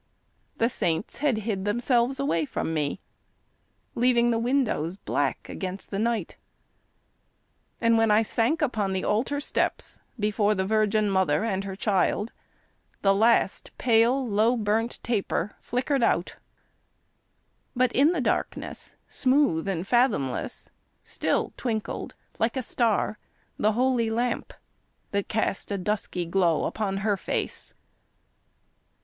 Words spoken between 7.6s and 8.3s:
And when I